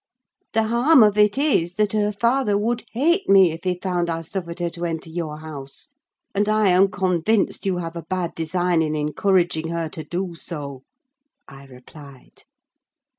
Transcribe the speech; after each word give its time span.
"The 0.53 0.63
harm 0.63 1.03
of 1.03 1.15
it 1.15 1.37
is, 1.37 1.75
that 1.75 1.93
her 1.93 2.11
father 2.11 2.57
would 2.57 2.85
hate 2.91 3.29
me 3.29 3.51
if 3.51 3.59
he 3.63 3.77
found 3.79 4.09
I 4.09 4.21
suffered 4.21 4.57
her 4.57 4.71
to 4.71 4.83
enter 4.85 5.11
your 5.11 5.37
house; 5.37 5.89
and 6.33 6.49
I 6.49 6.69
am 6.69 6.89
convinced 6.89 7.67
you 7.67 7.77
have 7.77 7.95
a 7.95 8.01
bad 8.09 8.33
design 8.33 8.81
in 8.81 8.95
encouraging 8.95 9.67
her 9.67 9.89
to 9.89 10.03
do 10.03 10.33
so," 10.33 10.81
I 11.47 11.65
replied. 11.65 12.45